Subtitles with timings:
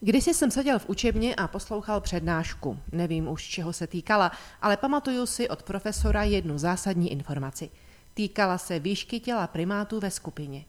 [0.00, 2.78] Kdysi jsem seděl v učebně a poslouchal přednášku.
[2.92, 4.32] Nevím už, čeho se týkala,
[4.62, 7.70] ale pamatuju si od profesora jednu zásadní informaci.
[8.14, 10.64] Týkala se výšky těla primátů ve skupině.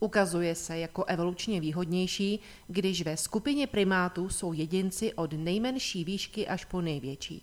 [0.00, 6.64] Ukazuje se jako evolučně výhodnější, když ve skupině primátů jsou jedinci od nejmenší výšky až
[6.64, 7.42] po největší.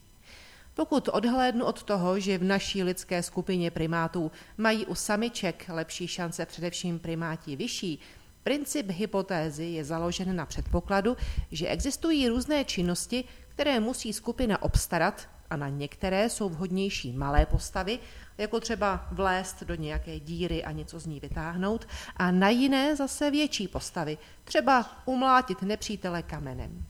[0.74, 6.46] Pokud odhlédnu od toho, že v naší lidské skupině primátů mají u samiček lepší šance
[6.46, 8.00] především primáti vyšší,
[8.44, 11.18] Princip hypotézy je založen na předpokladu,
[11.52, 18.00] že existují různé činnosti, které musí skupina obstarat a na některé jsou vhodnější malé postavy,
[18.38, 23.32] jako třeba vlézt do nějaké díry a něco z ní vytáhnout, a na jiné zase
[23.32, 26.86] větší postavy, třeba umlátit nepřítele kamenem.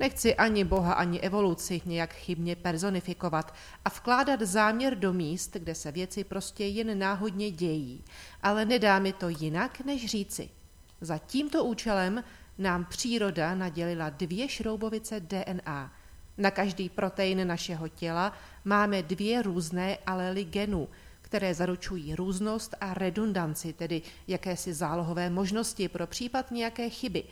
[0.00, 5.92] Nechci ani Boha, ani evoluci nějak chybně personifikovat a vkládat záměr do míst, kde se
[5.92, 8.04] věci prostě jen náhodně dějí,
[8.42, 10.50] ale nedá mi to jinak, než říci–
[11.02, 12.24] za tímto účelem
[12.58, 15.92] nám příroda nadělila dvě šroubovice DNA.
[16.38, 18.32] Na každý protein našeho těla
[18.64, 20.88] máme dvě různé alely genů,
[21.22, 27.24] které zaručují různost a redundanci, tedy jakési zálohové možnosti pro případ nějaké chyby,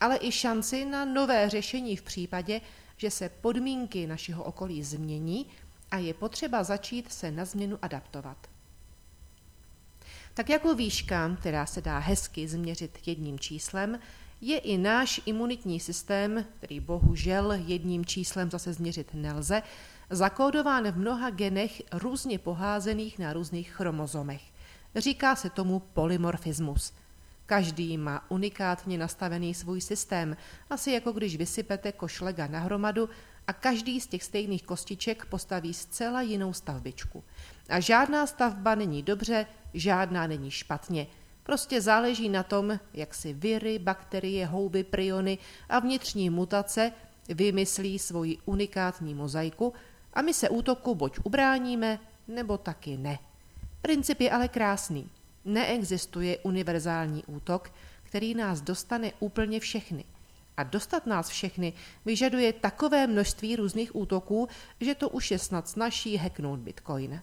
[0.00, 2.60] ale i šanci na nové řešení v případě,
[2.96, 5.46] že se podmínky našeho okolí změní
[5.90, 8.55] a je potřeba začít se na změnu adaptovat.
[10.36, 13.98] Tak jako výška, která se dá hezky změřit jedním číslem,
[14.40, 19.62] je i náš imunitní systém, který bohužel jedním číslem zase změřit nelze,
[20.10, 24.42] zakódován v mnoha genech různě poházených na různých chromozomech.
[24.96, 26.92] Říká se tomu polymorfismus.
[27.46, 30.36] Každý má unikátně nastavený svůj systém,
[30.70, 33.08] asi jako když vysypete košlega na hromadu
[33.46, 37.24] a každý z těch stejných kostiček postaví zcela jinou stavbičku.
[37.68, 41.06] A žádná stavba není dobře, žádná není špatně.
[41.42, 46.92] Prostě záleží na tom, jak si viry, bakterie, houby, priony a vnitřní mutace
[47.28, 49.72] vymyslí svoji unikátní mozaiku
[50.14, 53.18] a my se útoku buď ubráníme, nebo taky ne.
[53.82, 55.10] Princip je ale krásný.
[55.44, 60.04] Neexistuje univerzální útok, který nás dostane úplně všechny.
[60.56, 61.72] A dostat nás všechny
[62.04, 64.48] vyžaduje takové množství různých útoků,
[64.80, 67.22] že to už je snad snaží hacknout Bitcoin.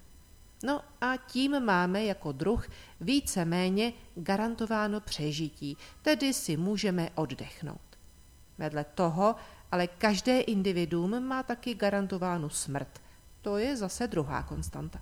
[0.64, 2.68] No a tím máme jako druh
[3.02, 7.82] více méně garantováno přežití, tedy si můžeme oddechnout.
[8.58, 9.36] Vedle toho
[9.74, 13.02] ale každé individuum má taky garantovánu smrt.
[13.42, 15.02] To je zase druhá konstanta.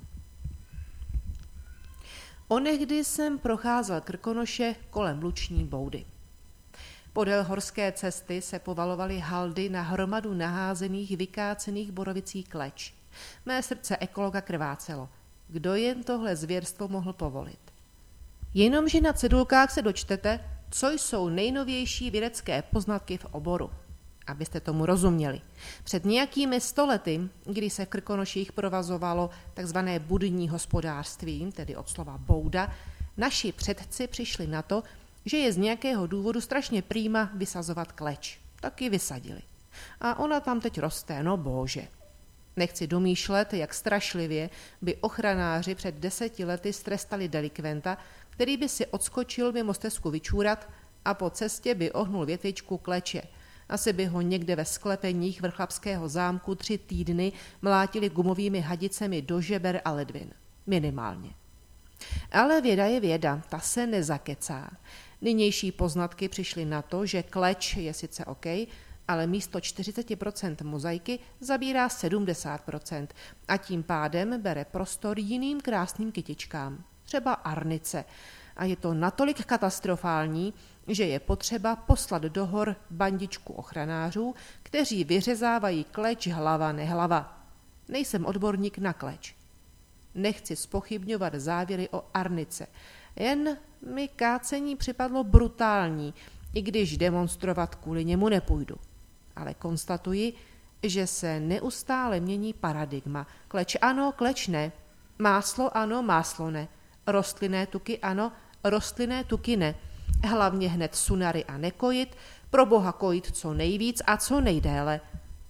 [2.48, 6.06] Onehdy jsem procházel Krkonoše kolem Luční boudy.
[7.14, 12.94] Podél horské cesty se povalovaly haldy na hromadu naházených, vykácených borovicí kleč.
[13.46, 15.10] Mé srdce ekologa krvácelo–
[15.52, 17.60] kdo jen tohle zvěrstvo mohl povolit.
[18.54, 20.40] Jenomže na cedulkách se dočtete,
[20.70, 23.72] co jsou nejnovější vědecké poznatky v oboru.
[24.28, 25.42] Abyste tomu rozuměli.
[25.84, 29.78] Před nějakými stolety, kdy se v Krkonoších provazovalo tzv.
[30.00, 32.74] budní hospodářství, tedy od slova bouda,
[33.18, 34.84] naši předci přišli na to,
[35.26, 38.40] že je z nějakého důvodu strašně prýma vysazovat kleč.
[38.60, 39.42] Tak ji vysadili.
[40.02, 41.88] A ona tam teď roste, no bože.
[42.56, 44.50] Nechci domýšlet, jak strašlivě
[44.82, 47.98] by ochranáři před deseti lety strestali delikventa,
[48.30, 50.70] který by si odskočil mimo stezku vyčůrat
[51.06, 53.22] a po cestě by ohnul větvičku kleče.
[53.70, 57.32] Asi by ho někde ve sklepeních vrchlapského zámku tři týdny
[57.62, 60.34] mlátili gumovými hadicemi do žeber a ledvin.
[60.68, 61.30] Minimálně.
[62.32, 64.70] Ale věda je věda, ta se nezakecá.
[65.22, 68.46] Nynější poznatky přišly na to, že kleč je sice OK,
[69.08, 73.08] ale místo 40% mozaiky zabírá 70%
[73.48, 78.06] a tím pádem bere prostor jiným krásným kytičkám, třeba arnice.
[78.58, 80.54] A je to natolik katastrofální,
[80.88, 87.48] že je potřeba poslat do hor bandičku ochranářů, kteří vyřezávají kleč hlava nehlava.
[87.88, 89.36] Nejsem odborník na kleč.
[90.16, 92.68] Nechci spochybňovat závěry o arnice,
[93.16, 93.58] jen
[93.94, 96.14] mi kácení připadlo brutální,
[96.54, 98.76] i když demonstrovat kvůli němu nepůjdu
[99.36, 100.34] ale konstatuji,
[100.84, 103.28] že se neustále mění paradigma.
[103.48, 104.72] Kleč ano, kleč ne.
[105.20, 106.68] Máslo ano, máslo ne.
[107.08, 108.32] Rostlinné tuky ano,
[108.64, 109.76] rostlinné tuky ne.
[110.24, 112.18] Hlavně hned sunary a nekojit,
[112.50, 115.02] pro boha kojit co nejvíc a co nejdéle.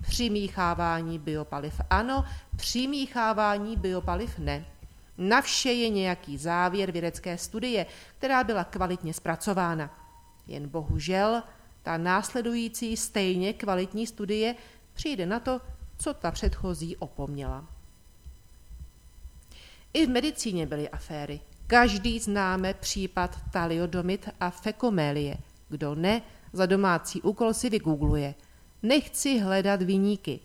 [0.02, 2.26] Přimíchávání biopaliv ano,
[2.56, 4.66] přimíchávání biopaliv ne.
[5.18, 7.86] Na vše je nějaký závěr vědecké studie,
[8.18, 10.08] která byla kvalitně zpracována.
[10.48, 11.44] Jen bohužel
[11.84, 14.56] ta následující stejně kvalitní studie
[14.94, 15.62] přijde na to,
[15.98, 17.68] co ta předchozí opomněla.
[19.94, 21.40] I v medicíně byly aféry.
[21.68, 25.38] Každý známe případ taliodomit a fekomélie.
[25.70, 26.22] Kdo ne,
[26.54, 28.36] Za domácí úkol si vygoogluje.
[28.84, 30.40] Nechci hledat vyníky.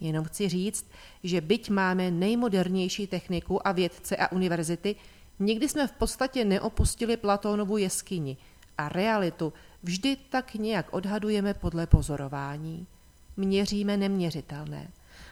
[0.00, 0.90] Jenom chci říct,
[1.24, 4.96] že byť máme nejmodernější techniku a vědce a univerzity,
[5.38, 8.36] nikdy jsme v podstatě neopustili Platónovu jeskyni
[8.78, 9.52] a realitu
[9.82, 12.86] vždy tak nějak odhadujeme podle pozorování.
[13.36, 14.90] Měříme neměřitelné,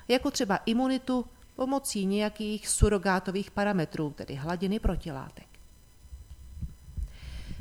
[0.08, 1.24] jako třeba imunitu
[1.56, 5.46] pomocí nějakých surogátových parametrů, tedy hladiny protilátek.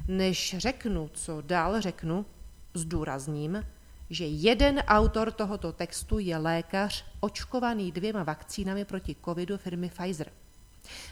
[0.08, 2.25] Než řeknu, co dál řeknu,
[2.74, 3.66] zdůrazním,
[4.10, 10.31] že jeden autor tohoto textu je lékař očkovaný dvěma vakcínami proti covidu firmy Pfizer.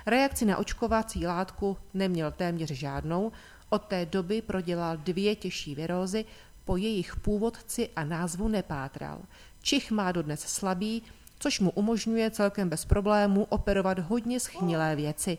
[0.06, 3.31] Reakci na očkovací látku neměl téměř žádnou,
[3.69, 6.25] od té doby prodělal dvě těžší virózy,
[6.66, 9.22] po jejich původci a názvu nepátral.
[9.62, 11.04] Čich má dodnes slabý,
[11.39, 15.38] což mu umožňuje celkem bez problémů operovat hodně schnilé věci.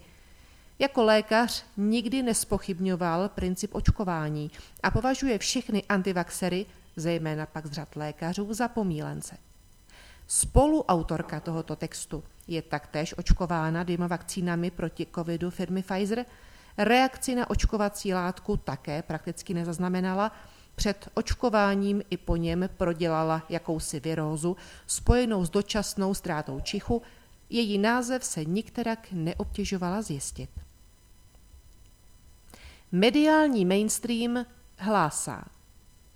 [0.78, 4.50] Jako lékař nikdy nespochybňoval princip očkování
[4.82, 6.66] a považuje všechny antivaxery,
[6.96, 9.36] zejména pak z řad lékařů, za pomílence.
[10.26, 16.24] Spoluautorka tohoto textu je taktéž očkována dvěma vakcínami proti covidu firmy Pfizer.
[16.78, 20.32] Reakci na očkovací látku také prakticky nezaznamenala,
[20.76, 24.56] před očkováním i po něm prodělala jakousi virózu
[24.86, 27.02] spojenou s dočasnou ztrátou čichu,
[27.50, 30.50] její název se nikterak neobtěžovala zjistit.
[32.92, 34.46] Mediální mainstream
[34.76, 35.44] hlásá.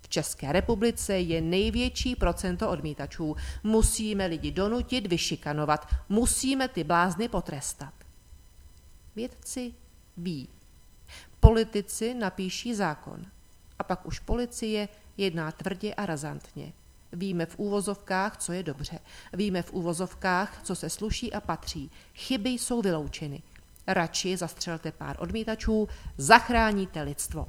[0.09, 3.37] České republice je největší procento odmítačů.
[3.63, 7.95] Musíme lidi donutit, vyšikanovat, musíme ty blázny potrestat.
[9.17, 9.73] Vědci
[10.17, 10.49] ví.
[11.41, 13.27] Politici napíší zákon–
[13.79, 16.73] a pak už policie jedná tvrdě a razantně.
[17.13, 18.99] Víme v úvozovkách, co je dobře.
[19.33, 21.91] Víme v úvozovkách, co se sluší a patří.
[22.15, 23.43] Chyby jsou vyloučeny.
[23.87, 27.49] Radši zastřelte pár odmítačů, zachráníte lidstvo.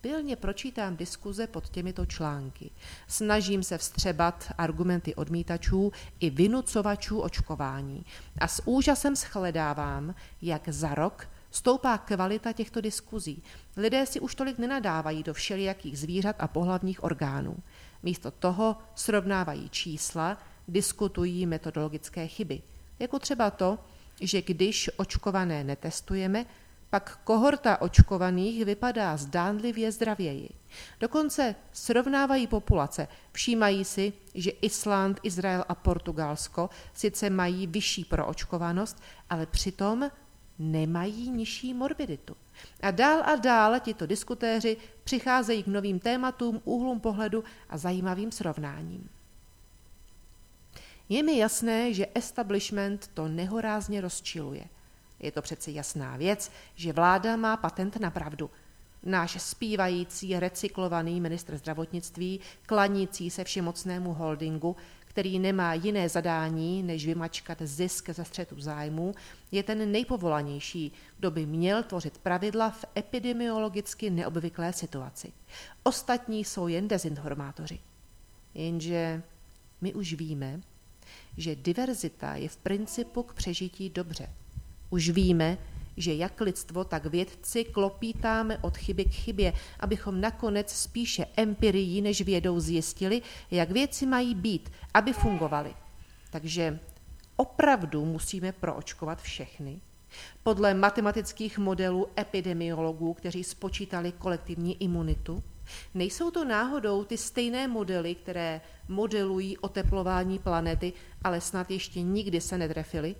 [0.00, 2.70] Pilně pročítám diskuze pod těmito články.
[3.08, 8.04] Snažím se vstřebat argumenty odmítačů i vynucovačů očkování.
[8.38, 13.42] A s úžasem shledávám, jak za rok Stoupá kvalita těchto diskuzí.
[13.76, 17.56] Lidé si už tolik nenadávají do všelijakých zvířat a pohlavních orgánů.
[18.02, 20.38] Místo toho srovnávají čísla,
[20.68, 22.62] diskutují metodologické chyby.
[22.98, 23.78] Jako třeba to,
[24.20, 26.46] že když očkované netestujeme,
[26.90, 30.48] pak kohorta očkovaných vypadá zdánlivě zdravěji.
[31.00, 39.46] Dokonce srovnávají populace, všímají si, že Island, Izrael a Portugalsko sice mají vyšší proočkovanost, ale
[39.46, 40.10] přitom
[40.58, 42.36] nemají nižší morbiditu.
[42.82, 49.08] A dál a dál tito diskutéři přicházejí k novým tématům, úhlům pohledu a zajímavým srovnáním.
[51.08, 54.64] Je mi jasné, že establishment to nehorázně rozčiluje.
[55.20, 58.50] Je to přece jasná věc, že vláda má patent na pravdu.
[59.02, 64.76] Náš zpívající recyklovaný ministr zdravotnictví, klanící se všemocnému holdingu,
[65.10, 69.14] který nemá jiné zadání, než vymačkat zisk ze střetu zájmu,
[69.52, 75.32] je ten nejpovolanější, kdo by měl tvořit pravidla v epidemiologicky neobvyklé situaci.
[75.82, 77.78] Ostatní jsou jen dezinformátoři.
[78.54, 79.22] Jenže
[79.80, 80.60] my už víme,
[81.36, 84.28] že diverzita je v principu k přežití dobře.
[84.90, 85.58] Už víme,
[85.96, 92.20] že jak lidstvo, tak vědci klopítáme od chyby k chybě, abychom nakonec spíše empirií než
[92.20, 95.74] vědou zjistili, jak věci mají být, aby fungovaly.
[96.30, 96.78] Takže
[97.36, 99.80] opravdu musíme proočkovat všechny.
[100.42, 105.42] Podle matematických modelů epidemiologů, kteří spočítali kolektivní imunitu,
[105.94, 110.92] nejsou to náhodou ty stejné modely, které modelují oteplování planety,
[111.24, 113.16] ale snad ještě nikdy se netrefily?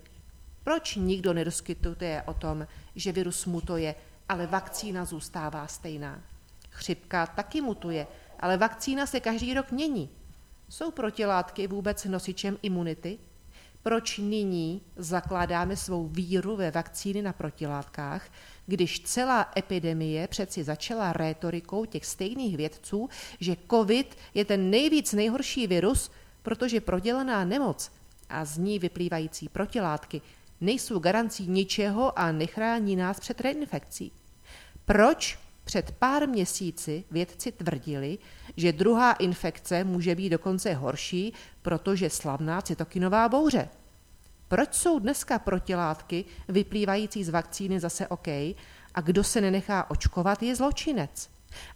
[0.63, 3.95] Proč nikdo nedoskytuje o tom, že virus mutuje,
[4.29, 6.21] ale vakcína zůstává stejná?
[6.69, 8.07] Chřipka taky mutuje,
[8.39, 10.09] ale vakcína se každý rok mění.
[10.69, 13.17] Jsou protilátky vůbec nosičem imunity?
[13.83, 18.29] Proč nyní zakládáme svou víru ve vakcíny na protilátkách,
[18.65, 25.67] když celá epidemie přeci začala rétorikou těch stejných vědců, že COVID je ten nejvíc nejhorší
[25.67, 26.11] virus,
[26.43, 27.91] protože prodělaná nemoc
[28.29, 30.21] a z ní vyplývající protilátky
[30.61, 34.11] nejsou garancí ničeho a nechrání nás před reinfekcí.
[34.85, 38.17] Proč před pár měsíci vědci tvrdili,
[38.57, 43.69] že druhá infekce může být dokonce horší, protože slavná cytokinová bouře?
[44.47, 48.27] Proč jsou dneska protilátky vyplývající z vakcíny zase OK
[48.93, 51.29] a kdo se nenechá očkovat, je zločinec?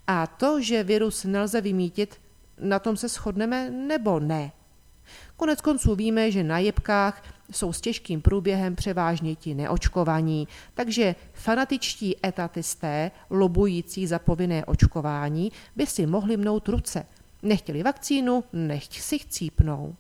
[0.08, 2.22] A to, že virus nelze vymítit,
[2.60, 4.52] na tom se shodneme nebo ne?
[5.38, 12.16] Konec konců víme, že na jebkách jsou s těžkým průběhem převážně ti neočkovaní, takže fanatičtí
[12.26, 17.06] etatisté, lobující za povinné očkování, by si mohli mnout ruce.
[17.44, 19.96] Nechtěli vakcínu, nechť si chcípnou.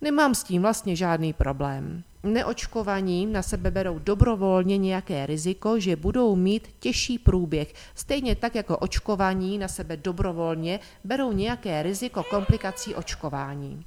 [0.00, 2.02] Nemám s tím vlastně žádný problém.
[2.22, 7.74] Neočkovaní na sebe berou dobrovolně nějaké riziko, že budou mít těžší průběh.
[7.94, 13.84] Stejně tak jako očkovaní na sebe dobrovolně berou nějaké riziko komplikací očkování.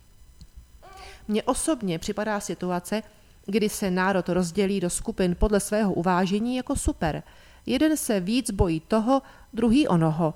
[1.28, 3.04] Mně osobně připadá situace,
[3.46, 7.24] kdy se národ rozdělí do skupin podle svého uvážení jako super.
[7.66, 9.22] Jeden se víc bojí toho,
[9.54, 10.34] druhý onoho.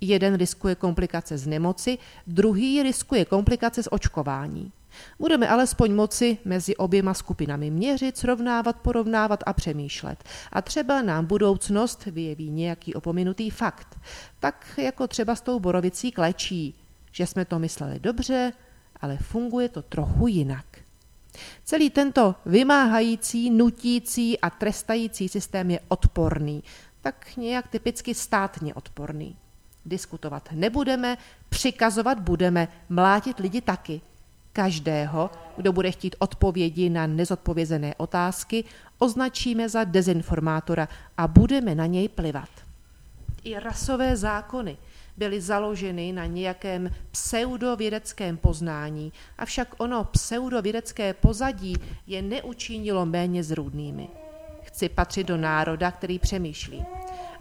[0.00, 4.72] Jeden riskuje komplikace z nemoci, druhý riskuje komplikace z očkování.
[5.18, 10.24] Budeme alespoň moci mezi oběma skupinami měřit, srovnávat, porovnávat a přemýšlet.
[10.52, 13.98] A třeba nám budoucnost vyjeví nějaký opominutý fakt.
[14.40, 16.74] Tak jako třeba s tou borovicí klečí,
[17.12, 18.52] že jsme to mysleli dobře,
[19.00, 20.66] ale funguje to trochu jinak.
[21.64, 26.62] Celý tento vymáhající, nutící a trestající systém je odporný,
[27.00, 29.36] tak nějak typicky státně odporný.
[29.86, 34.00] Diskutovat nebudeme, přikazovat budeme, mlátit lidi taky.
[34.52, 38.64] Každého, kdo bude chtít odpovědi na nezodpovězené otázky,
[38.98, 42.65] označíme za dezinformátora a budeme na něj plivat.
[43.46, 44.76] I rasové zákony
[45.16, 51.76] byly založeny na nějakém pseudovědeckém poznání, avšak ono pseudovědecké pozadí
[52.06, 54.08] je neučinilo méně zrůdnými.
[54.62, 56.84] Chci patřit do národa, který přemýšlí.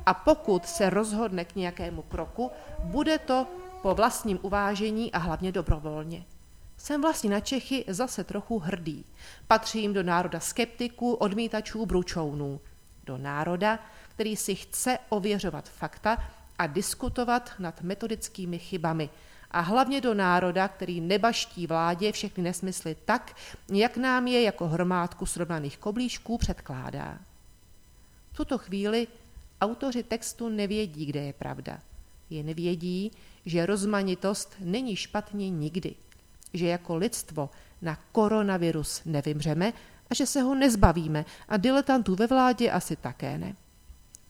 [0.06, 3.48] A pokud se rozhodne k nějakému kroku, bude to
[3.82, 6.26] po vlastním uvážení a hlavně dobrovolně.
[6.78, 9.06] Jsem vlastně na Čechy zase trochu hrdý.
[9.48, 12.60] Patřím do národa skeptiků, odmítačů, bručounů.
[13.06, 16.18] Do národa, který si chce ověřovat fakta
[16.58, 19.10] a diskutovat nad metodickými chybami.
[19.52, 23.36] A hlavně do národa, který nebaští vládě všechny nesmysly tak,
[23.74, 27.20] jak nám je jako hromádku srovnaných koblížků předkládá.
[28.32, 29.08] V tuto chvíli
[29.62, 31.80] autoři textu nevědí, kde je pravda.
[32.30, 33.12] Jen vědí,
[33.46, 35.96] že rozmanitost není špatně nikdy
[36.56, 37.50] že jako lidstvo
[37.82, 39.74] na koronavirus nevymřeme
[40.10, 43.56] a že se ho nezbavíme a diletantů ve vládě asi také ne.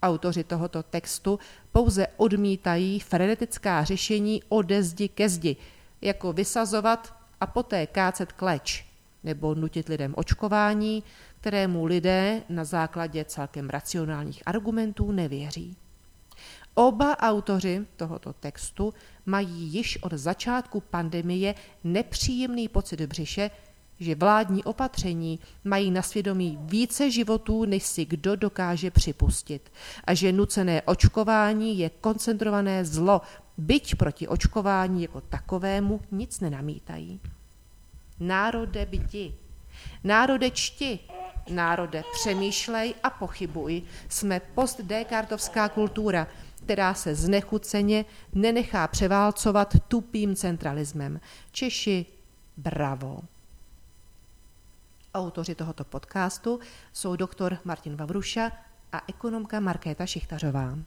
[0.01, 1.39] Autoři tohoto textu
[1.71, 5.55] pouze odmítají frenetická řešení ode zdi ke zdi,
[6.01, 8.85] jako vysazovat a poté kácet kleč,
[9.23, 11.03] nebo nutit lidem očkování,
[11.39, 15.75] kterému lidé na základě celkem racionálních argumentů nevěří.
[16.73, 18.93] Oba autoři tohoto textu
[19.25, 23.51] mají již od začátku pandemie nepříjemný pocit břiše,
[23.99, 29.71] že vládní opatření mají na svědomí více životů, než si kdo dokáže připustit
[30.03, 33.21] a že nucené očkování je koncentrované zlo,
[33.57, 37.19] byť proti očkování jako takovému nic nenamítají.
[38.19, 39.33] Národe byti,
[40.03, 40.99] národe čti,
[41.49, 46.27] národe přemýšlej a pochybuj, jsme post-dekartovská kultura–
[46.65, 51.19] která se znechuceně nenechá převálcovat tupým centralismem.
[51.51, 52.05] Češi,
[52.57, 53.19] bravo.
[55.15, 56.59] Autoři tohoto podcastu
[56.93, 58.51] jsou doktor Martin Vavruša
[58.91, 60.77] a ekonomka Markéta Šichtařová.